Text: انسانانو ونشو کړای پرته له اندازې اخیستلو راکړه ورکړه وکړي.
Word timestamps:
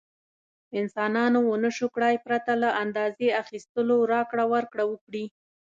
انسانانو 0.79 1.39
ونشو 1.51 1.87
کړای 1.95 2.15
پرته 2.25 2.51
له 2.63 2.69
اندازې 2.83 3.27
اخیستلو 3.43 3.97
راکړه 4.13 4.43
ورکړه 4.53 4.83
وکړي. 4.91 5.25